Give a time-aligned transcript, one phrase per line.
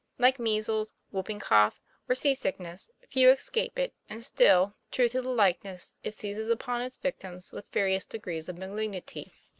[0.17, 5.29] Like measles, whooping cough, or sea sickness, few escape it and, still true to the
[5.29, 9.31] likeness, it seizes upon its victim with various degrees of ma lignity.